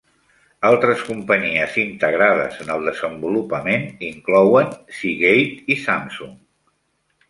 Altres 0.69 1.03
companyies 1.09 1.75
integrades 1.83 2.57
en 2.65 2.73
el 2.77 2.89
desenvolupament 2.91 3.87
inclouen 4.11 4.77
Seagate 5.01 5.75
i 5.79 5.83
Samsung. 5.89 6.39